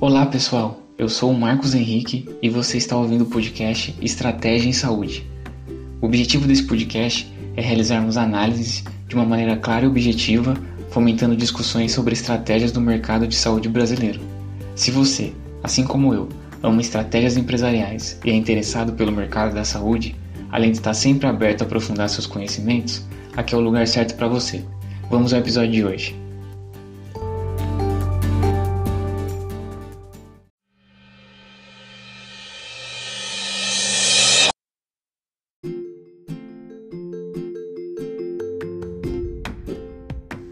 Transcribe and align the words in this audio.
Olá 0.00 0.24
pessoal, 0.26 0.80
eu 0.96 1.08
sou 1.08 1.32
o 1.32 1.36
Marcos 1.36 1.74
Henrique 1.74 2.28
e 2.40 2.48
você 2.48 2.78
está 2.78 2.96
ouvindo 2.96 3.22
o 3.22 3.26
podcast 3.26 3.92
Estratégia 4.00 4.68
em 4.68 4.72
Saúde. 4.72 5.26
O 6.00 6.06
objetivo 6.06 6.46
desse 6.46 6.62
podcast 6.62 7.28
é 7.56 7.60
realizarmos 7.60 8.16
análises 8.16 8.84
de 9.08 9.16
uma 9.16 9.24
maneira 9.24 9.56
clara 9.56 9.86
e 9.86 9.88
objetiva, 9.88 10.54
fomentando 10.90 11.34
discussões 11.34 11.90
sobre 11.90 12.12
estratégias 12.12 12.70
do 12.70 12.80
mercado 12.80 13.26
de 13.26 13.34
saúde 13.34 13.68
brasileiro. 13.68 14.20
Se 14.76 14.92
você, 14.92 15.32
assim 15.64 15.82
como 15.82 16.14
eu, 16.14 16.28
ama 16.62 16.80
estratégias 16.80 17.36
empresariais 17.36 18.20
e 18.24 18.30
é 18.30 18.34
interessado 18.34 18.92
pelo 18.92 19.10
mercado 19.10 19.52
da 19.52 19.64
saúde, 19.64 20.14
além 20.52 20.70
de 20.70 20.78
estar 20.78 20.94
sempre 20.94 21.26
aberto 21.26 21.62
a 21.62 21.64
aprofundar 21.64 22.08
seus 22.08 22.24
conhecimentos, 22.24 23.04
aqui 23.36 23.52
é 23.52 23.58
o 23.58 23.60
lugar 23.60 23.84
certo 23.88 24.14
para 24.14 24.28
você. 24.28 24.64
Vamos 25.10 25.34
ao 25.34 25.40
episódio 25.40 25.72
de 25.72 25.84
hoje. 25.84 26.27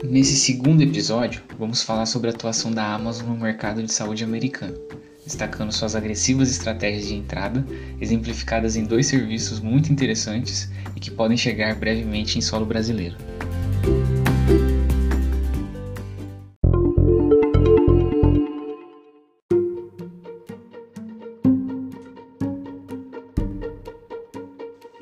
Nesse 0.09 0.37
segundo 0.37 0.83
episódio, 0.83 1.43
vamos 1.59 1.83
falar 1.83 2.07
sobre 2.07 2.31
a 2.31 2.33
atuação 2.33 2.71
da 2.71 2.95
Amazon 2.95 3.29
no 3.29 3.37
mercado 3.37 3.83
de 3.83 3.93
saúde 3.93 4.23
americano, 4.23 4.79
destacando 5.25 5.73
suas 5.73 5.97
agressivas 5.97 6.49
estratégias 6.49 7.09
de 7.09 7.15
entrada, 7.15 7.67
exemplificadas 8.01 8.77
em 8.77 8.85
dois 8.85 9.07
serviços 9.07 9.59
muito 9.59 9.93
interessantes 9.93 10.71
e 10.95 11.01
que 11.01 11.11
podem 11.11 11.37
chegar 11.37 11.75
brevemente 11.75 12.39
em 12.39 12.41
solo 12.41 12.65
brasileiro. 12.65 13.17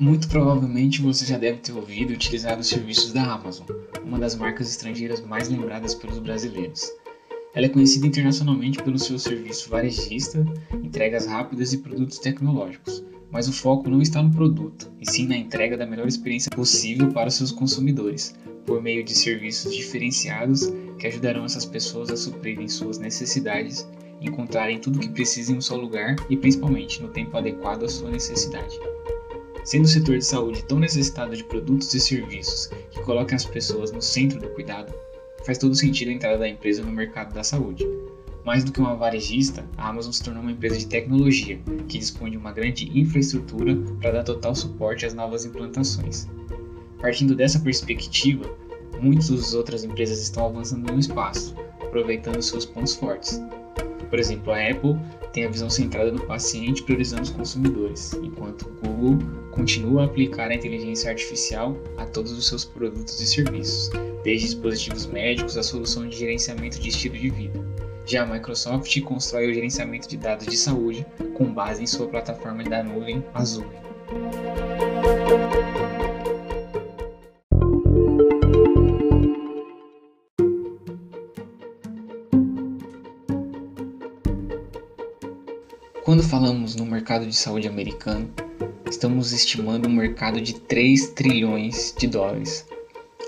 Muito 0.05 0.27
provavelmente 0.27 1.01
você 1.01 1.25
já 1.25 1.35
deve 1.35 1.57
ter 1.57 1.71
ouvido 1.71 2.11
e 2.11 2.15
utilizado 2.15 2.61
os 2.61 2.67
serviços 2.67 3.11
da 3.11 3.23
Amazon, 3.23 3.65
uma 4.03 4.19
das 4.19 4.35
marcas 4.35 4.69
estrangeiras 4.69 5.19
mais 5.19 5.49
lembradas 5.49 5.95
pelos 5.95 6.19
brasileiros. 6.19 6.91
Ela 7.55 7.65
é 7.65 7.69
conhecida 7.69 8.05
internacionalmente 8.05 8.83
pelo 8.83 8.99
seu 8.99 9.17
serviço 9.17 9.67
varejista, 9.67 10.45
entregas 10.83 11.25
rápidas 11.25 11.73
e 11.73 11.79
produtos 11.79 12.19
tecnológicos, 12.19 13.03
mas 13.31 13.47
o 13.47 13.51
foco 13.51 13.89
não 13.89 13.99
está 13.99 14.21
no 14.21 14.29
produto, 14.29 14.91
e 15.01 15.09
sim 15.09 15.25
na 15.25 15.37
entrega 15.37 15.75
da 15.75 15.87
melhor 15.87 16.07
experiência 16.07 16.51
possível 16.51 17.11
para 17.11 17.31
seus 17.31 17.51
consumidores, 17.51 18.35
por 18.63 18.83
meio 18.83 19.03
de 19.03 19.15
serviços 19.15 19.75
diferenciados 19.75 20.71
que 20.99 21.07
ajudarão 21.07 21.45
essas 21.45 21.65
pessoas 21.65 22.11
a 22.11 22.15
suprirem 22.15 22.67
suas 22.67 22.99
necessidades, 22.99 23.87
encontrarem 24.21 24.77
tudo 24.77 24.97
o 24.97 24.99
que 24.99 25.09
precisam 25.09 25.55
em 25.55 25.57
um 25.57 25.61
só 25.61 25.75
lugar 25.75 26.15
e 26.29 26.37
principalmente 26.37 27.01
no 27.01 27.07
tempo 27.07 27.35
adequado 27.35 27.85
à 27.85 27.89
sua 27.89 28.11
necessidade. 28.11 28.77
Sendo 29.65 29.85
o 29.85 29.87
setor 29.87 30.19
de 30.19 30.25
saúde 30.25 30.63
tão 30.63 30.77
necessitado 30.77 31.35
de 31.35 31.43
produtos 31.43 31.91
e 31.95 31.99
serviços 31.99 32.67
que 32.91 33.01
colocam 33.01 33.35
as 33.35 33.45
pessoas 33.45 33.91
no 33.91 33.99
centro 33.99 34.39
do 34.39 34.49
cuidado, 34.49 34.93
faz 35.43 35.57
todo 35.57 35.73
sentido 35.73 36.09
a 36.09 36.13
entrada 36.13 36.37
da 36.37 36.47
empresa 36.47 36.83
no 36.83 36.91
mercado 36.91 37.33
da 37.33 37.43
saúde. 37.43 37.83
Mais 38.45 38.63
do 38.63 38.71
que 38.71 38.79
uma 38.79 38.95
varejista, 38.95 39.65
a 39.75 39.89
Amazon 39.89 40.11
se 40.11 40.21
tornou 40.21 40.43
uma 40.43 40.51
empresa 40.51 40.77
de 40.77 40.85
tecnologia 40.85 41.59
que 41.89 41.97
dispõe 41.97 42.29
de 42.29 42.37
uma 42.37 42.51
grande 42.51 42.91
infraestrutura 42.97 43.75
para 43.99 44.11
dar 44.11 44.23
total 44.23 44.53
suporte 44.53 45.03
às 45.03 45.15
novas 45.15 45.45
implantações. 45.45 46.27
Partindo 47.01 47.35
dessa 47.35 47.59
perspectiva, 47.59 48.47
muitas 49.01 49.55
outras 49.55 49.83
empresas 49.83 50.21
estão 50.21 50.45
avançando 50.45 50.93
no 50.93 50.99
espaço, 50.99 51.55
aproveitando 51.81 52.39
seus 52.43 52.67
pontos 52.67 52.93
fortes. 52.93 53.41
Por 54.11 54.19
exemplo, 54.19 54.53
a 54.53 54.69
Apple 54.69 54.95
tem 55.35 55.43
a 55.43 55.49
visão 55.49 55.69
centrada 55.69 56.13
no 56.13 56.25
paciente 56.25 56.81
priorizando 56.81 57.23
os 57.23 57.29
consumidores, 57.29 58.13
enquanto 58.13 58.67
o 58.67 58.87
Google 58.87 59.19
continua 59.51 60.03
a 60.03 60.05
aplicar 60.05 60.49
a 60.49 60.55
inteligência 60.55 61.09
artificial 61.09 61.77
a 61.97 62.05
todos 62.05 62.31
os 62.31 62.47
seus 62.47 62.63
produtos 62.63 63.19
e 63.19 63.27
serviços, 63.27 63.89
desde 64.23 64.47
dispositivos 64.47 65.05
médicos 65.05 65.57
à 65.57 65.63
solução 65.63 66.07
de 66.07 66.15
gerenciamento 66.15 66.79
de 66.79 66.87
estilo 66.87 67.17
de 67.17 67.29
vida. 67.29 67.59
Já 68.05 68.23
a 68.23 68.25
Microsoft 68.25 68.97
constrói 69.01 69.51
o 69.51 69.53
gerenciamento 69.53 70.07
de 70.07 70.15
dados 70.15 70.45
de 70.45 70.55
saúde 70.55 71.05
com 71.33 71.53
base 71.53 71.83
em 71.83 71.87
sua 71.87 72.07
plataforma 72.07 72.63
da 72.63 72.81
nuvem 72.81 73.21
Azure. 73.33 73.67
Quando 86.05 86.21
falamos 86.21 86.75
no 86.75 86.85
mercado 86.85 87.25
de 87.25 87.35
saúde 87.35 87.67
americano, 87.67 88.29
estamos 88.87 89.31
estimando 89.31 89.87
um 89.87 89.91
mercado 89.91 90.39
de 90.39 90.53
3 90.53 91.07
trilhões 91.15 91.95
de 91.97 92.05
dólares. 92.05 92.63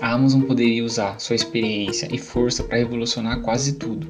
A 0.00 0.12
Amazon 0.12 0.42
poderia 0.42 0.84
usar 0.84 1.18
sua 1.18 1.34
experiência 1.34 2.08
e 2.08 2.18
força 2.18 2.62
para 2.62 2.78
revolucionar 2.78 3.40
quase 3.40 3.72
tudo, 3.72 4.06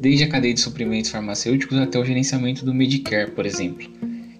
desde 0.00 0.22
a 0.22 0.28
cadeia 0.28 0.54
de 0.54 0.60
suprimentos 0.60 1.10
farmacêuticos 1.10 1.76
até 1.76 1.98
o 1.98 2.04
gerenciamento 2.04 2.64
do 2.64 2.72
Medicare, 2.72 3.32
por 3.32 3.44
exemplo. 3.46 3.90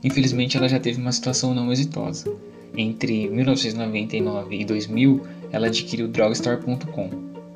Infelizmente, 0.04 0.56
ela 0.56 0.68
já 0.68 0.78
teve 0.78 1.00
uma 1.00 1.10
situação 1.10 1.52
não 1.52 1.72
exitosa. 1.72 2.32
Entre 2.76 3.28
1999 3.28 4.56
e 4.56 4.64
2000, 4.64 5.20
ela 5.50 5.66
adquiriu 5.66 6.06
Drugstore.com, 6.06 7.10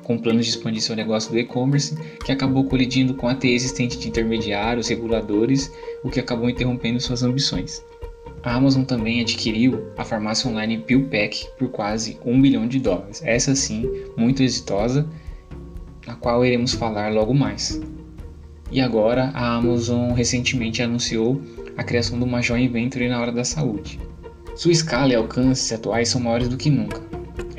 com 0.09 0.17
planos 0.17 0.45
de 0.47 0.49
expandir 0.53 0.81
seu 0.81 0.95
negócio 0.95 1.31
do 1.31 1.37
e-commerce, 1.37 1.95
que 2.25 2.31
acabou 2.31 2.63
colidindo 2.63 3.13
com 3.13 3.27
a 3.27 3.35
teia 3.35 3.53
existente 3.53 3.95
de 3.99 4.07
intermediários, 4.07 4.87
reguladores, 4.87 5.71
o 6.03 6.09
que 6.09 6.19
acabou 6.19 6.49
interrompendo 6.49 6.99
suas 6.99 7.21
ambições. 7.21 7.85
A 8.41 8.55
Amazon 8.55 8.81
também 8.81 9.21
adquiriu 9.21 9.91
a 9.95 10.03
farmácia 10.03 10.49
online 10.49 10.79
PillPack 10.79 11.47
por 11.59 11.69
quase 11.69 12.17
um 12.25 12.41
bilhão 12.41 12.67
de 12.67 12.79
dólares, 12.79 13.21
essa 13.23 13.53
sim 13.53 13.87
muito 14.17 14.41
exitosa, 14.41 15.07
a 16.07 16.15
qual 16.15 16.43
iremos 16.43 16.73
falar 16.73 17.13
logo 17.13 17.35
mais. 17.35 17.79
E 18.71 18.81
agora 18.81 19.29
a 19.35 19.57
Amazon 19.57 20.13
recentemente 20.13 20.81
anunciou 20.81 21.39
a 21.77 21.83
criação 21.83 22.17
de 22.17 22.25
uma 22.25 22.41
joint 22.41 22.71
venture 22.71 23.07
na 23.07 23.19
área 23.19 23.31
da 23.31 23.43
saúde. 23.43 23.99
Sua 24.55 24.71
escala 24.71 25.13
e 25.13 25.15
alcances 25.15 25.71
atuais 25.71 26.09
são 26.09 26.19
maiores 26.19 26.49
do 26.49 26.57
que 26.57 26.71
nunca, 26.71 26.99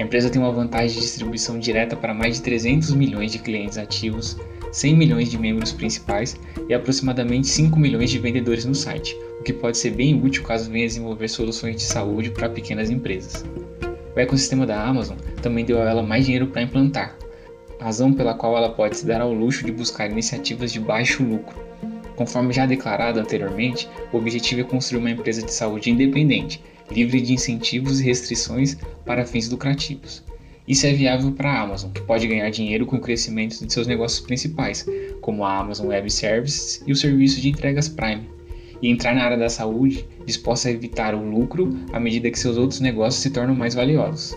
a 0.00 0.02
empresa 0.02 0.30
tem 0.30 0.40
uma 0.40 0.50
vantagem 0.50 0.94
de 0.96 1.02
distribuição 1.02 1.58
direta 1.58 1.94
para 1.94 2.14
mais 2.14 2.36
de 2.36 2.42
300 2.42 2.94
milhões 2.94 3.32
de 3.32 3.38
clientes 3.38 3.76
ativos, 3.76 4.34
100 4.72 4.96
milhões 4.96 5.30
de 5.30 5.36
membros 5.36 5.72
principais 5.72 6.40
e 6.70 6.72
aproximadamente 6.72 7.48
5 7.48 7.78
milhões 7.78 8.08
de 8.08 8.18
vendedores 8.18 8.64
no 8.64 8.74
site, 8.74 9.14
o 9.38 9.42
que 9.42 9.52
pode 9.52 9.76
ser 9.76 9.90
bem 9.90 10.18
útil 10.18 10.42
caso 10.42 10.70
venha 10.70 10.86
desenvolver 10.86 11.28
soluções 11.28 11.76
de 11.76 11.82
saúde 11.82 12.30
para 12.30 12.48
pequenas 12.48 12.88
empresas. 12.88 13.44
O 14.16 14.18
ecossistema 14.18 14.64
da 14.64 14.82
Amazon 14.82 15.18
também 15.42 15.66
deu 15.66 15.82
a 15.82 15.90
ela 15.90 16.02
mais 16.02 16.24
dinheiro 16.24 16.46
para 16.46 16.62
implantar, 16.62 17.14
razão 17.78 18.10
pela 18.10 18.32
qual 18.32 18.56
ela 18.56 18.70
pode 18.70 18.96
se 18.96 19.04
dar 19.04 19.20
ao 19.20 19.34
luxo 19.34 19.66
de 19.66 19.70
buscar 19.70 20.10
iniciativas 20.10 20.72
de 20.72 20.80
baixo 20.80 21.22
lucro. 21.22 21.54
Conforme 22.20 22.52
já 22.52 22.66
declarado 22.66 23.18
anteriormente, 23.18 23.88
o 24.12 24.18
objetivo 24.18 24.60
é 24.60 24.64
construir 24.64 25.00
uma 25.00 25.10
empresa 25.10 25.40
de 25.40 25.54
saúde 25.54 25.88
independente, 25.88 26.62
livre 26.90 27.18
de 27.18 27.32
incentivos 27.32 27.98
e 27.98 28.04
restrições 28.04 28.76
para 29.06 29.24
fins 29.24 29.48
lucrativos. 29.48 30.22
Isso 30.68 30.86
é 30.86 30.92
viável 30.92 31.32
para 31.32 31.50
a 31.50 31.62
Amazon, 31.62 31.90
que 31.90 32.02
pode 32.02 32.28
ganhar 32.28 32.50
dinheiro 32.50 32.84
com 32.84 32.96
o 32.96 33.00
crescimento 33.00 33.64
de 33.64 33.72
seus 33.72 33.86
negócios 33.86 34.20
principais, 34.20 34.86
como 35.22 35.46
a 35.46 35.60
Amazon 35.60 35.86
Web 35.86 36.10
Services 36.10 36.82
e 36.86 36.92
o 36.92 36.96
serviço 36.96 37.40
de 37.40 37.48
entregas 37.48 37.88
Prime, 37.88 38.28
e 38.82 38.90
entrar 38.90 39.14
na 39.14 39.24
área 39.24 39.38
da 39.38 39.48
saúde 39.48 40.04
disposta 40.26 40.68
a 40.68 40.72
evitar 40.72 41.14
o 41.14 41.26
lucro 41.26 41.74
à 41.90 41.98
medida 41.98 42.30
que 42.30 42.38
seus 42.38 42.58
outros 42.58 42.80
negócios 42.80 43.22
se 43.22 43.30
tornam 43.30 43.54
mais 43.54 43.72
valiosos. 43.72 44.36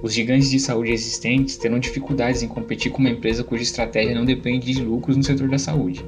Os 0.00 0.14
gigantes 0.14 0.50
de 0.50 0.60
saúde 0.60 0.92
existentes 0.92 1.56
terão 1.56 1.80
dificuldades 1.80 2.44
em 2.44 2.48
competir 2.48 2.92
com 2.92 2.98
uma 2.98 3.10
empresa 3.10 3.42
cuja 3.42 3.64
estratégia 3.64 4.14
não 4.14 4.24
depende 4.24 4.72
de 4.72 4.80
lucros 4.80 5.16
no 5.16 5.24
setor 5.24 5.48
da 5.48 5.58
saúde, 5.58 6.04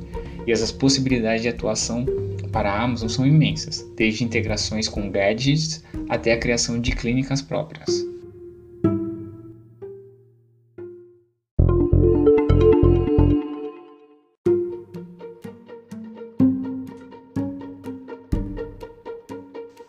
e 0.46 0.52
as 0.52 0.70
possibilidades 0.70 1.42
de 1.42 1.48
atuação 1.48 2.06
para 2.52 2.70
a 2.70 2.82
Amazon 2.82 3.08
são 3.08 3.26
imensas, 3.26 3.84
desde 3.96 4.24
integrações 4.24 4.88
com 4.88 5.10
gadgets 5.10 5.82
até 6.08 6.32
a 6.32 6.38
criação 6.38 6.80
de 6.80 6.92
clínicas 6.92 7.42
próprias. 7.42 8.06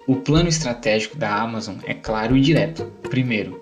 O 0.08 0.16
plano 0.16 0.50
estratégico 0.50 1.18
da 1.18 1.42
Amazon 1.42 1.76
é 1.86 1.94
claro 1.94 2.36
e 2.36 2.42
direto. 2.42 2.86
Primeiro, 3.10 3.62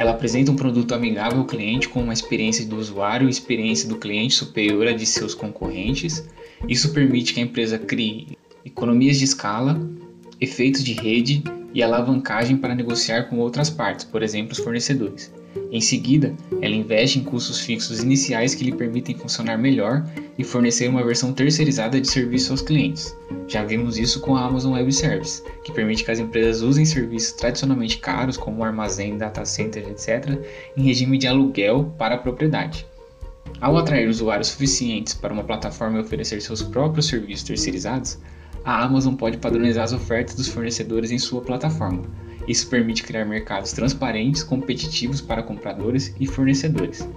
ela 0.00 0.12
apresenta 0.12 0.50
um 0.50 0.56
produto 0.56 0.94
amigável 0.94 1.40
ao 1.40 1.44
cliente 1.44 1.86
com 1.86 2.00
uma 2.00 2.14
experiência 2.14 2.64
do 2.64 2.78
usuário 2.78 3.28
e 3.28 3.30
experiência 3.30 3.86
do 3.86 3.98
cliente 3.98 4.32
superior 4.32 4.88
à 4.88 4.92
de 4.92 5.04
seus 5.04 5.34
concorrentes. 5.34 6.26
Isso 6.66 6.94
permite 6.94 7.34
que 7.34 7.40
a 7.40 7.42
empresa 7.42 7.78
crie 7.78 8.28
economias 8.64 9.18
de 9.18 9.26
escala, 9.26 9.78
efeitos 10.40 10.82
de 10.82 10.94
rede 10.94 11.44
e 11.74 11.82
alavancagem 11.82 12.56
para 12.56 12.74
negociar 12.74 13.24
com 13.24 13.40
outras 13.40 13.68
partes, 13.68 14.06
por 14.06 14.22
exemplo, 14.22 14.52
os 14.52 14.58
fornecedores. 14.58 15.30
Em 15.72 15.80
seguida, 15.80 16.34
ela 16.60 16.74
investe 16.74 17.20
em 17.20 17.22
custos 17.22 17.60
fixos 17.60 18.02
iniciais 18.02 18.56
que 18.56 18.64
lhe 18.64 18.72
permitem 18.72 19.16
funcionar 19.16 19.56
melhor 19.56 20.04
e 20.36 20.42
fornecer 20.42 20.88
uma 20.88 21.04
versão 21.04 21.32
terceirizada 21.32 22.00
de 22.00 22.08
serviço 22.08 22.52
aos 22.52 22.60
clientes. 22.60 23.16
Já 23.46 23.64
vimos 23.64 23.96
isso 23.96 24.20
com 24.20 24.34
a 24.34 24.44
Amazon 24.44 24.72
Web 24.72 24.92
Service, 24.92 25.42
que 25.62 25.72
permite 25.72 26.02
que 26.04 26.10
as 26.10 26.18
empresas 26.18 26.62
usem 26.62 26.84
serviços 26.84 27.32
tradicionalmente 27.32 27.98
caros, 27.98 28.36
como 28.36 28.64
armazém, 28.64 29.16
data 29.16 29.44
center, 29.44 29.88
etc., 29.88 30.40
em 30.76 30.82
regime 30.82 31.16
de 31.16 31.28
aluguel 31.28 31.94
para 31.96 32.16
a 32.16 32.18
propriedade. 32.18 32.84
Ao 33.60 33.76
atrair 33.76 34.08
usuários 34.08 34.48
suficientes 34.48 35.14
para 35.14 35.32
uma 35.32 35.44
plataforma 35.44 35.98
e 35.98 36.00
oferecer 36.00 36.40
seus 36.42 36.62
próprios 36.62 37.06
serviços 37.06 37.44
terceirizados, 37.44 38.18
a 38.64 38.84
Amazon 38.84 39.14
pode 39.14 39.38
padronizar 39.38 39.84
as 39.84 39.92
ofertas 39.92 40.34
dos 40.34 40.48
fornecedores 40.48 41.12
em 41.12 41.18
sua 41.18 41.40
plataforma. 41.40 42.02
Isso 42.50 42.66
permite 42.66 43.04
criar 43.04 43.24
mercados 43.24 43.70
transparentes, 43.70 44.42
competitivos 44.42 45.20
para 45.20 45.40
compradores 45.40 46.12
e 46.18 46.26
fornecedores. 46.26 47.08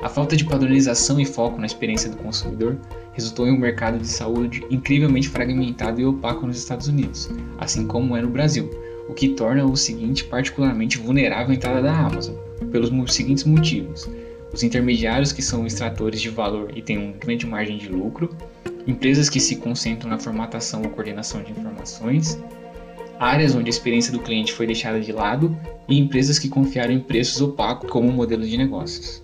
A 0.00 0.08
falta 0.08 0.36
de 0.36 0.44
padronização 0.44 1.18
e 1.18 1.24
foco 1.24 1.58
na 1.58 1.66
experiência 1.66 2.08
do 2.08 2.16
consumidor 2.16 2.78
resultou 3.12 3.48
em 3.48 3.50
um 3.50 3.58
mercado 3.58 3.98
de 3.98 4.06
saúde 4.06 4.64
incrivelmente 4.70 5.28
fragmentado 5.28 6.00
e 6.00 6.06
opaco 6.06 6.46
nos 6.46 6.56
Estados 6.56 6.86
Unidos, 6.86 7.28
assim 7.58 7.88
como 7.88 8.16
é 8.16 8.22
no 8.22 8.28
Brasil, 8.28 8.70
o 9.08 9.14
que 9.14 9.30
torna 9.30 9.66
o 9.66 9.76
seguinte 9.76 10.22
particularmente 10.22 10.96
vulnerável 10.96 11.50
à 11.50 11.54
entrada 11.56 11.82
da 11.82 11.98
Amazon, 11.98 12.36
pelos 12.70 13.12
seguintes 13.12 13.42
motivos: 13.42 14.08
os 14.52 14.62
intermediários 14.62 15.32
que 15.32 15.42
são 15.42 15.66
extratores 15.66 16.20
de 16.20 16.30
valor 16.30 16.70
e 16.76 16.80
têm 16.80 16.98
uma 16.98 17.16
grande 17.16 17.48
margem 17.48 17.78
de 17.78 17.88
lucro, 17.88 18.30
empresas 18.86 19.28
que 19.28 19.40
se 19.40 19.56
concentram 19.56 20.08
na 20.08 20.20
formatação 20.20 20.82
ou 20.82 20.90
coordenação 20.90 21.42
de 21.42 21.50
informações, 21.50 22.38
áreas 23.18 23.54
onde 23.54 23.68
a 23.68 23.70
experiência 23.70 24.12
do 24.12 24.20
cliente 24.20 24.52
foi 24.52 24.66
deixada 24.66 25.00
de 25.00 25.12
lado 25.12 25.56
e 25.88 25.98
empresas 25.98 26.38
que 26.38 26.48
confiaram 26.48 26.92
em 26.92 27.00
preços 27.00 27.40
opacos 27.40 27.90
como 27.90 28.12
modelo 28.12 28.46
de 28.46 28.56
negócios. 28.56 29.22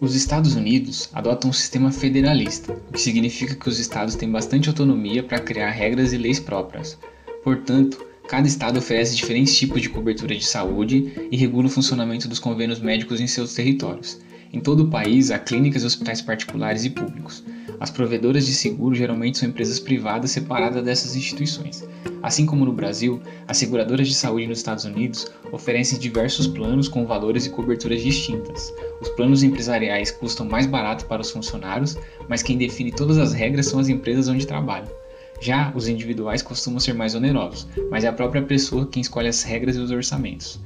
Os 0.00 0.14
Estados 0.14 0.54
Unidos 0.54 1.08
adotam 1.14 1.48
um 1.48 1.52
sistema 1.52 1.90
federalista, 1.90 2.74
o 2.90 2.92
que 2.92 3.00
significa 3.00 3.54
que 3.54 3.68
os 3.68 3.78
estados 3.78 4.14
têm 4.14 4.30
bastante 4.30 4.68
autonomia 4.68 5.22
para 5.22 5.38
criar 5.38 5.70
regras 5.70 6.12
e 6.12 6.18
leis 6.18 6.38
próprias. 6.38 6.98
Portanto, 7.42 8.04
cada 8.34 8.48
estado 8.48 8.80
oferece 8.80 9.14
diferentes 9.14 9.56
tipos 9.56 9.80
de 9.80 9.88
cobertura 9.88 10.34
de 10.34 10.44
saúde 10.44 11.28
e 11.30 11.36
regula 11.36 11.68
o 11.68 11.70
funcionamento 11.70 12.26
dos 12.26 12.40
convênios 12.40 12.80
médicos 12.80 13.20
em 13.20 13.28
seus 13.28 13.54
territórios. 13.54 14.20
Em 14.52 14.58
todo 14.58 14.80
o 14.82 14.88
país, 14.88 15.30
há 15.30 15.38
clínicas 15.38 15.84
e 15.84 15.86
hospitais 15.86 16.20
particulares 16.20 16.84
e 16.84 16.90
públicos. 16.90 17.44
As 17.78 17.92
provedoras 17.92 18.44
de 18.44 18.52
seguro 18.52 18.92
geralmente 18.92 19.38
são 19.38 19.48
empresas 19.48 19.78
privadas 19.78 20.32
separadas 20.32 20.84
dessas 20.84 21.14
instituições. 21.14 21.84
Assim 22.24 22.44
como 22.44 22.64
no 22.64 22.72
Brasil, 22.72 23.22
as 23.46 23.56
seguradoras 23.56 24.08
de 24.08 24.14
saúde 24.14 24.48
nos 24.48 24.58
Estados 24.58 24.84
Unidos 24.84 25.28
oferecem 25.52 25.96
diversos 25.96 26.48
planos 26.48 26.88
com 26.88 27.06
valores 27.06 27.46
e 27.46 27.50
coberturas 27.50 28.02
distintas. 28.02 28.74
Os 29.00 29.10
planos 29.10 29.44
empresariais 29.44 30.10
custam 30.10 30.44
mais 30.44 30.66
barato 30.66 31.06
para 31.06 31.22
os 31.22 31.30
funcionários, 31.30 31.96
mas 32.28 32.42
quem 32.42 32.58
define 32.58 32.90
todas 32.90 33.16
as 33.16 33.32
regras 33.32 33.66
são 33.66 33.78
as 33.78 33.88
empresas 33.88 34.26
onde 34.26 34.44
trabalham. 34.44 35.03
Já 35.44 35.70
os 35.74 35.88
individuais 35.88 36.40
costumam 36.40 36.80
ser 36.80 36.94
mais 36.94 37.14
onerosos, 37.14 37.68
mas 37.90 38.02
é 38.02 38.08
a 38.08 38.12
própria 38.14 38.40
pessoa 38.40 38.88
quem 38.90 39.02
escolhe 39.02 39.28
as 39.28 39.42
regras 39.42 39.76
e 39.76 39.78
os 39.78 39.90
orçamentos. 39.90 40.58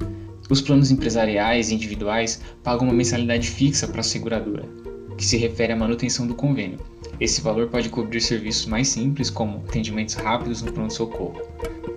Os 0.48 0.60
planos 0.60 0.92
empresariais 0.92 1.68
e 1.68 1.74
individuais 1.74 2.40
pagam 2.62 2.86
uma 2.86 2.94
mensalidade 2.94 3.50
fixa 3.50 3.88
para 3.88 4.02
a 4.02 4.04
seguradora, 4.04 4.68
que 5.16 5.24
se 5.24 5.36
refere 5.36 5.72
à 5.72 5.76
manutenção 5.76 6.28
do 6.28 6.34
convênio. 6.36 6.78
Esse 7.18 7.40
valor 7.40 7.66
pode 7.66 7.88
cobrir 7.88 8.20
serviços 8.20 8.66
mais 8.66 8.86
simples, 8.86 9.30
como 9.30 9.64
atendimentos 9.66 10.14
rápidos 10.14 10.62
no 10.62 10.72
pronto-socorro. 10.72 11.42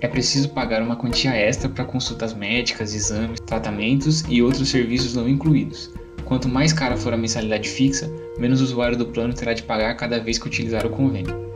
É 0.01 0.07
preciso 0.07 0.49
pagar 0.49 0.81
uma 0.81 0.95
quantia 0.95 1.35
extra 1.35 1.69
para 1.69 1.85
consultas 1.85 2.33
médicas, 2.33 2.95
exames, 2.95 3.39
tratamentos 3.41 4.23
e 4.27 4.41
outros 4.41 4.69
serviços 4.69 5.13
não 5.13 5.29
incluídos. 5.29 5.91
Quanto 6.25 6.49
mais 6.49 6.73
cara 6.73 6.97
for 6.97 7.13
a 7.13 7.17
mensalidade 7.17 7.69
fixa, 7.69 8.11
menos 8.39 8.59
o 8.59 8.63
usuário 8.63 8.97
do 8.97 9.05
plano 9.05 9.35
terá 9.35 9.53
de 9.53 9.61
pagar 9.61 9.93
cada 9.97 10.19
vez 10.19 10.39
que 10.39 10.47
utilizar 10.47 10.83
o 10.83 10.89
convênio. 10.89 11.50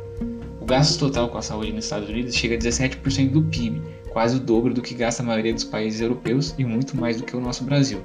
O 0.65 0.67
gasto 0.67 0.97
total 0.97 1.29
com 1.29 1.37
a 1.37 1.43
saúde 1.43 1.71
nos 1.71 1.83
Estados 1.83 2.09
Unidos 2.09 2.33
chega 2.33 2.55
a 2.55 2.57
17% 2.57 3.29
do 3.29 3.43
PIB, 3.43 3.83
quase 4.09 4.37
o 4.37 4.39
dobro 4.39 4.73
do 4.73 4.81
que 4.81 4.95
gasta 4.95 5.21
a 5.21 5.25
maioria 5.25 5.53
dos 5.53 5.63
países 5.63 6.01
europeus 6.01 6.55
e 6.57 6.65
muito 6.65 6.97
mais 6.97 7.17
do 7.17 7.23
que 7.23 7.37
o 7.37 7.39
nosso 7.39 7.63
Brasil. 7.63 8.03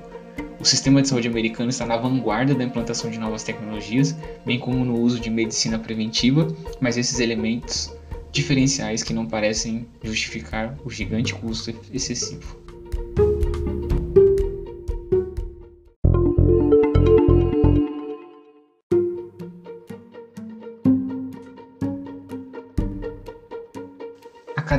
O 0.61 0.65
sistema 0.67 1.01
de 1.01 1.09
saúde 1.09 1.27
americano 1.27 1.71
está 1.71 1.87
na 1.87 1.97
vanguarda 1.97 2.55
da 2.55 2.62
implantação 2.62 3.11
de 3.11 3.19
novas 3.19 3.43
tecnologias, 3.43 4.15
bem 4.45 4.59
como 4.59 4.85
no 4.85 5.01
uso 5.01 5.19
de 5.19 5.31
medicina 5.31 5.79
preventiva, 5.79 6.49
mas 6.83 6.99
esses 6.99 7.19
elementos 7.19 7.97
diferenciais 8.31 9.03
que 9.03 9.15
não 9.15 9.25
parecem 9.25 9.89
justificar 10.03 10.77
o 10.85 10.91
gigante 10.91 11.35
custo 11.35 11.75
excessivo. 11.91 12.61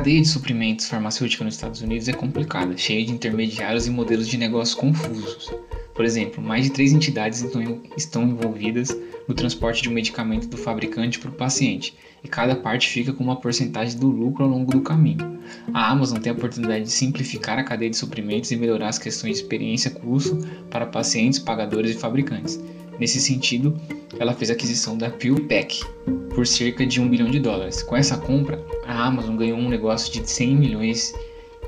Cadeia 0.02 0.20
de 0.20 0.26
suprimentos 0.26 0.88
farmacêutica 0.88 1.44
nos 1.44 1.54
Estados 1.54 1.80
Unidos 1.80 2.08
é 2.08 2.12
complicada, 2.12 2.76
cheia 2.76 3.06
de 3.06 3.12
intermediários 3.12 3.86
e 3.86 3.90
modelos 3.90 4.26
de 4.26 4.36
negócio 4.36 4.76
confusos. 4.76 5.48
Por 5.94 6.04
exemplo, 6.04 6.42
mais 6.42 6.64
de 6.64 6.72
três 6.72 6.92
entidades 6.92 7.44
estão 7.96 8.24
envolvidas 8.24 8.88
no 9.28 9.34
transporte 9.34 9.80
de 9.80 9.88
um 9.88 9.92
medicamento 9.92 10.48
do 10.48 10.56
fabricante 10.56 11.20
para 11.20 11.30
o 11.30 11.34
paciente, 11.34 11.94
e 12.24 12.26
cada 12.26 12.56
parte 12.56 12.88
fica 12.88 13.12
com 13.12 13.22
uma 13.22 13.36
porcentagem 13.36 13.96
do 13.96 14.08
lucro 14.08 14.42
ao 14.42 14.50
longo 14.50 14.72
do 14.72 14.80
caminho. 14.80 15.38
A 15.72 15.92
Amazon 15.92 16.18
tem 16.18 16.32
a 16.32 16.34
oportunidade 16.34 16.82
de 16.82 16.90
simplificar 16.90 17.56
a 17.60 17.62
cadeia 17.62 17.90
de 17.90 17.96
suprimentos 17.96 18.50
e 18.50 18.56
melhorar 18.56 18.88
as 18.88 18.98
questões 18.98 19.36
de 19.36 19.42
experiência-custo 19.42 20.36
para 20.68 20.84
pacientes, 20.84 21.38
pagadores 21.38 21.94
e 21.94 21.98
fabricantes. 22.00 22.58
Nesse 22.98 23.20
sentido, 23.20 23.80
ela 24.18 24.34
fez 24.34 24.50
a 24.50 24.54
aquisição 24.54 24.98
da 24.98 25.10
PillPack 25.10 25.80
por 26.34 26.46
cerca 26.46 26.86
de 26.86 27.00
1 27.00 27.08
bilhão 27.08 27.30
de 27.30 27.38
dólares. 27.38 27.82
Com 27.82 27.96
essa 27.96 28.16
compra, 28.16 28.64
a 28.86 29.04
Amazon 29.06 29.36
ganhou 29.36 29.58
um 29.58 29.68
negócio 29.68 30.12
de 30.12 30.28
100 30.28 30.56
milhões 30.56 31.14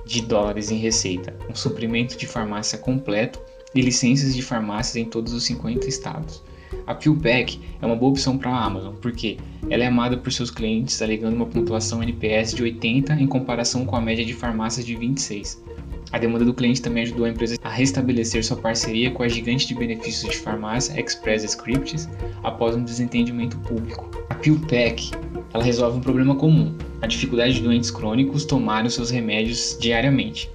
de 0.05 0.23
dólares 0.23 0.71
em 0.71 0.79
receita, 0.79 1.35
um 1.49 1.55
suprimento 1.55 2.17
de 2.17 2.27
farmácia 2.27 2.79
completo 2.79 3.41
e 3.75 3.81
licenças 3.81 4.35
de 4.35 4.43
farmácias 4.43 4.97
em 4.97 5.05
todos 5.05 5.33
os 5.33 5.45
50 5.45 5.89
estados. 5.89 6.43
A 6.87 6.95
PillPack 6.95 7.61
é 7.81 7.87
uma 7.87 7.97
boa 7.97 8.13
opção 8.13 8.37
para 8.37 8.51
a 8.51 8.65
Amazon, 8.65 8.95
porque 9.01 9.39
ela 9.71 9.85
é 9.85 9.87
amada 9.87 10.17
por 10.17 10.33
seus 10.33 10.51
clientes, 10.51 11.01
alegando 11.01 11.37
uma 11.37 11.47
pontuação 11.47 12.03
NPS 12.03 12.55
de 12.55 12.63
80 12.63 13.15
em 13.15 13.27
comparação 13.27 13.87
com 13.87 13.97
a 13.97 14.01
média 14.01 14.25
de 14.25 14.35
farmácias 14.35 14.85
de 14.85 14.95
26. 14.95 15.63
A 16.13 16.19
demanda 16.19 16.45
do 16.45 16.55
cliente 16.55 16.83
também 16.83 17.05
ajudou 17.05 17.25
a 17.25 17.31
empresa 17.31 17.57
a 17.63 17.69
restabelecer 17.69 18.45
sua 18.45 18.57
parceria 18.57 19.11
com 19.11 19.23
a 19.23 19.29
gigante 19.29 19.67
de 19.67 19.75
benefícios 19.75 20.31
de 20.31 20.39
farmácia 20.39 21.01
Express 21.01 21.43
Scripts 21.45 22.09
após 22.43 22.77
um 22.77 22.85
desentendimento 22.85 23.59
público. 23.61 24.09
A 24.29 24.35
PillPack 24.35 25.11
ela 25.53 25.65
resolve 25.65 25.99
um 25.99 26.01
problema 26.01 26.37
comum, 26.37 26.77
a 27.05 27.07
dificuldade 27.07 27.55
de 27.55 27.61
doentes 27.61 27.91
crônicos 27.91 28.47
tomarem 28.47 28.89
seus 28.89 29.11
remédios 29.11 29.77
diariamente. 29.79 30.51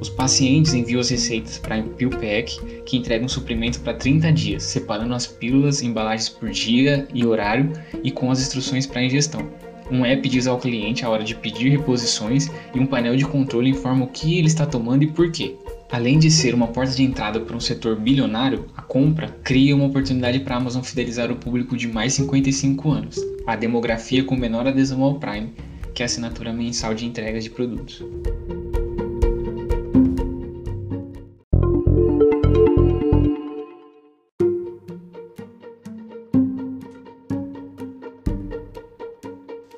Os 0.00 0.08
pacientes 0.08 0.72
enviam 0.72 1.00
as 1.00 1.10
receitas 1.10 1.58
para 1.58 1.76
a 1.76 1.82
PillPack, 1.82 2.82
que 2.84 2.96
entrega 2.96 3.24
um 3.24 3.28
suprimento 3.28 3.80
para 3.80 3.94
30 3.94 4.32
dias, 4.32 4.62
separando 4.62 5.12
as 5.12 5.26
pílulas, 5.26 5.82
embalagens 5.82 6.28
por 6.28 6.50
dia 6.50 7.06
e 7.12 7.26
horário 7.26 7.72
e 8.02 8.10
com 8.10 8.30
as 8.30 8.40
instruções 8.40 8.86
para 8.86 9.02
ingestão. 9.02 9.50
Um 9.90 10.04
app 10.06 10.26
diz 10.28 10.46
ao 10.46 10.58
cliente 10.58 11.04
a 11.04 11.10
hora 11.10 11.24
de 11.24 11.34
pedir 11.34 11.68
reposições 11.70 12.48
e 12.74 12.78
um 12.78 12.86
painel 12.86 13.16
de 13.16 13.26
controle 13.26 13.68
informa 13.68 14.04
o 14.04 14.08
que 14.08 14.38
ele 14.38 14.46
está 14.46 14.64
tomando 14.64 15.02
e 15.02 15.08
por 15.08 15.30
quê. 15.30 15.56
Além 15.90 16.18
de 16.18 16.30
ser 16.30 16.54
uma 16.54 16.68
porta 16.68 16.94
de 16.94 17.02
entrada 17.02 17.40
para 17.40 17.56
um 17.56 17.60
setor 17.60 17.96
bilionário, 17.96 18.66
a 18.74 18.80
compra 18.80 19.36
cria 19.42 19.76
uma 19.76 19.84
oportunidade 19.84 20.40
para 20.40 20.54
a 20.54 20.58
Amazon 20.58 20.82
fidelizar 20.82 21.30
o 21.30 21.36
público 21.36 21.76
de 21.76 21.86
mais 21.86 22.14
55 22.14 22.90
anos, 22.90 23.20
a 23.46 23.54
demografia 23.56 24.24
com 24.24 24.34
menor 24.34 24.66
adesão 24.66 25.02
ao 25.02 25.16
Prime, 25.16 25.52
que 25.94 26.02
é 26.02 26.04
a 26.04 26.06
assinatura 26.06 26.52
mensal 26.52 26.94
de 26.94 27.06
entregas 27.06 27.44
de 27.44 27.50
produtos. 27.50 28.02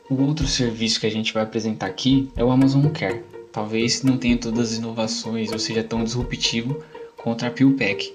O 0.09 0.23
outro 0.23 0.47
serviço 0.47 1.01
que 1.01 1.07
a 1.07 1.11
gente 1.11 1.35
vai 1.35 1.43
apresentar 1.43 1.87
aqui 1.87 2.31
é 2.37 2.45
o 2.45 2.51
Amazon 2.51 2.87
Care. 2.89 3.23
Talvez 3.51 4.03
não 4.03 4.17
tenha 4.17 4.37
todas 4.37 4.73
as 4.73 4.79
inovações 4.79 5.51
ou 5.51 5.59
seja 5.59 5.83
tão 5.83 6.05
disruptivo 6.05 6.83
contra 7.17 7.49
a 7.49 7.51
PillPack, 7.51 8.13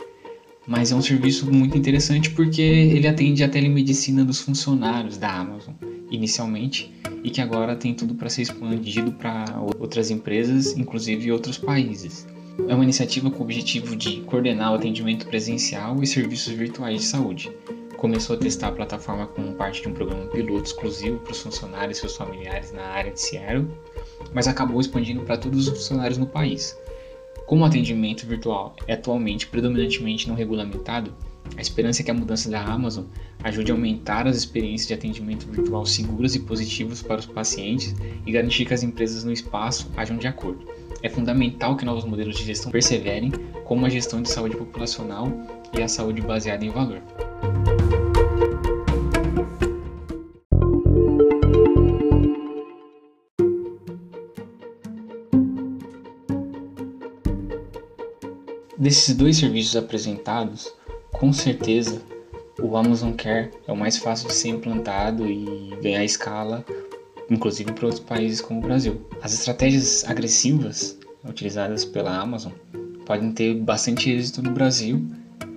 mas 0.68 0.92
é 0.92 0.96
um 0.96 1.02
serviço 1.02 1.52
muito 1.52 1.78
interessante 1.78 2.30
porque 2.30 2.62
ele 2.62 3.08
atende 3.08 3.44
a 3.44 3.50
telemedicina 3.50 4.24
dos 4.24 4.40
funcionários 4.40 5.18
da 5.18 5.32
Amazon 5.32 5.74
inicialmente 6.12 6.99
e 7.24 7.30
que 7.30 7.42
agora 7.42 7.76
tem 7.76 7.94
tudo 7.94 8.16
para 8.16 8.30
ser 8.30 8.44
expandido 8.44 9.12
para 9.12 9.46
outras 9.80 10.10
empresas, 10.12 10.78
inclusive 10.78 11.32
outros 11.32 11.58
países. 11.58 12.28
é 12.68 12.76
uma 12.76 12.84
iniciativa 12.84 13.32
com 13.32 13.40
o 13.40 13.44
objetivo 13.44 13.96
de 13.96 14.22
coordenar 14.22 14.72
o 14.72 14.76
atendimento 14.76 15.26
presencial 15.28 16.02
e 16.04 16.08
serviços 16.08 16.54
virtuais 16.54 17.02
de 17.02 17.08
saúde. 17.08 17.52
Começou 17.96 18.36
a 18.36 18.40
testar 18.40 18.68
a 18.70 18.72
plataforma 18.72 19.28
como 19.28 19.54
parte 19.54 19.82
de 19.82 19.88
um 19.88 19.94
programa 19.94 20.26
piloto 20.28 20.66
exclusivo 20.66 21.20
para 21.20 21.32
os 21.32 21.42
funcionários 21.42 21.98
e 21.98 22.02
seus 22.02 22.16
familiares 22.16 22.72
na 22.72 22.84
área 22.84 23.12
de 23.12 23.20
Seattle, 23.20 23.68
mas 24.34 24.48
acabou 24.48 24.80
expandindo 24.80 25.22
para 25.22 25.38
todos 25.38 25.68
os 25.68 25.78
funcionários 25.78 26.18
no 26.18 26.28
país. 26.28 26.78
Como 27.46 27.64
o 27.64 27.66
atendimento 27.66 28.28
virtual 28.28 28.76
é 28.88 28.94
atualmente 28.94 29.48
predominantemente 29.48 30.28
não 30.28 30.36
regulamentado, 30.36 31.14
a 31.58 31.62
esperança 31.62 32.02
é 32.02 32.06
que 32.06 32.12
a 32.12 32.14
mudança 32.14 32.50
da 32.50 32.64
Amazon 32.64 33.06
ajude 33.44 33.72
a 33.72 33.76
aumentar 33.76 34.28
as 34.28 34.38
experiências 34.38 34.88
de 34.88 34.94
atendimento 34.94 35.48
virtual 35.48 35.86
seguras 35.86 36.36
e 36.36 36.40
positivas 36.40 37.02
para 37.02 37.20
os 37.20 37.26
pacientes 37.26 37.96
e 38.26 38.32
garantir 38.32 38.66
que 38.66 38.74
as 38.74 38.84
empresas 38.84 39.24
no 39.24 39.32
espaço 39.32 39.92
ajam 39.98 40.18
de 40.18 40.28
acordo. 40.28 40.66
É 41.02 41.10
fundamental 41.10 41.76
que 41.76 41.86
novos 41.86 42.06
modelos 42.06 42.38
de 42.38 42.46
gestão 42.46 42.72
perseverem, 42.72 43.32
como 43.66 43.86
a 43.86 43.90
gestão 43.90 44.22
de 44.22 44.30
saúde 44.30 44.56
populacional 44.56 45.32
e 45.78 45.82
a 45.82 45.88
saúde 45.88 46.22
baseada 46.22 46.66
em 46.66 46.70
valor. 46.70 47.02
Desses 58.78 59.14
dois 59.14 59.36
serviços 59.36 59.76
apresentados, 59.76 60.72
com 61.20 61.34
certeza 61.34 62.02
o 62.62 62.78
Amazon 62.78 63.12
Care 63.12 63.52
é 63.68 63.72
o 63.72 63.78
mais 63.78 63.98
fácil 63.98 64.28
de 64.30 64.34
ser 64.34 64.50
implantado 64.50 65.30
e 65.30 65.74
ganhar 65.82 66.04
escala, 66.04 66.66
inclusive 67.30 67.74
para 67.74 67.86
outros 67.86 68.04
países 68.04 68.42
como 68.42 68.60
o 68.60 68.64
Brasil. 68.64 69.02
As 69.22 69.34
estratégias 69.34 70.06
agressivas 70.08 70.98
utilizadas 71.28 71.84
pela 71.84 72.18
Amazon 72.18 72.54
podem 73.06 73.32
ter 73.34 73.56
bastante 73.56 74.10
êxito 74.10 74.42
no 74.42 74.52
Brasil 74.52 75.06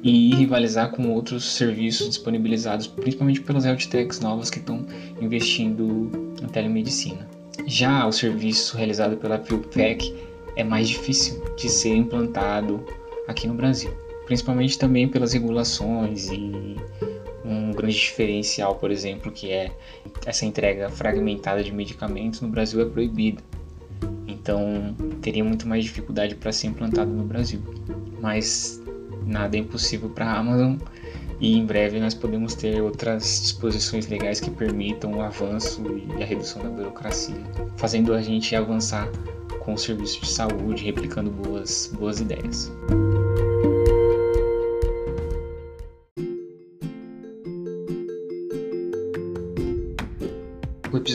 e 0.03 0.35
rivalizar 0.35 0.91
com 0.91 1.09
outros 1.11 1.55
serviços 1.55 2.09
disponibilizados, 2.09 2.89
principalmente 2.89 3.41
pelas 3.41 3.65
health 3.65 3.89
techs 3.89 4.19
novas 4.19 4.51
que 4.51 4.59
estão 4.59 4.85
investindo 5.21 6.11
em 6.43 6.47
telemedicina. 6.49 7.29
Já 7.67 8.05
o 8.07 8.13
serviço 8.13 8.77
realizado 8.77 9.17
pela 9.17 9.39
PillPack 9.39 10.13
é 10.57 10.65
mais 10.65 10.89
difícil 10.89 11.41
de 11.57 11.69
ser 11.69 11.95
implantado 11.95 12.85
aqui 13.29 13.47
no 13.47 13.55
Brasil, 13.55 13.93
principalmente 14.33 14.79
também 14.79 15.07
pelas 15.07 15.35
regulações 15.35 16.31
e 16.31 16.75
um 17.45 17.71
grande 17.73 17.97
diferencial, 17.97 18.77
por 18.77 18.91
exemplo, 18.91 19.31
que 19.31 19.51
é 19.51 19.71
essa 20.25 20.47
entrega 20.47 20.89
fragmentada 20.89 21.63
de 21.63 21.71
medicamentos 21.71 22.41
no 22.41 22.49
Brasil 22.49 22.81
é 22.81 22.87
proibida. 22.87 23.43
Então 24.27 24.97
teria 25.21 25.45
muito 25.45 25.69
mais 25.69 25.85
dificuldade 25.85 26.35
para 26.35 26.51
ser 26.51 26.69
implantado 26.69 27.11
no 27.11 27.25
Brasil. 27.25 27.61
Mas 28.23 28.83
nada 29.27 29.55
é 29.55 29.61
impossível 29.61 30.09
para 30.09 30.25
a 30.25 30.39
Amazon 30.39 30.77
e 31.39 31.59
em 31.59 31.67
breve 31.67 32.01
nós 32.01 32.15
podemos 32.15 32.55
ter 32.55 32.81
outras 32.81 33.43
disposições 33.43 34.07
legais 34.07 34.41
que 34.41 34.51
permitam 34.51 35.13
o 35.13 35.21
avanço 35.21 35.83
e 36.19 36.23
a 36.23 36.25
redução 36.25 36.63
da 36.63 36.71
burocracia, 36.71 37.37
fazendo 37.77 38.15
a 38.15 38.23
gente 38.23 38.57
avançar 38.57 39.07
com 39.61 39.75
o 39.75 39.79
serviço 39.79 40.23
de 40.23 40.31
saúde, 40.31 40.85
replicando 40.85 41.31
boas, 41.31 41.93
boas 41.95 42.19
ideias. 42.19 42.73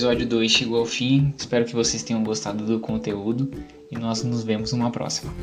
Episódio 0.08 0.26
2 0.26 0.50
chegou 0.50 0.80
ao 0.80 0.86
fim, 0.86 1.34
espero 1.38 1.66
que 1.66 1.76
vocês 1.76 2.02
tenham 2.02 2.24
gostado 2.24 2.66
do 2.66 2.80
conteúdo 2.80 3.52
e 3.92 3.98
nós 3.98 4.24
nos 4.24 4.42
vemos 4.42 4.72
numa 4.72 4.90
próxima. 4.90 5.34